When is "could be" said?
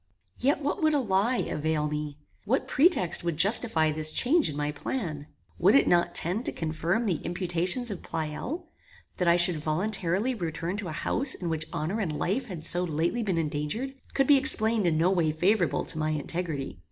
14.15-14.37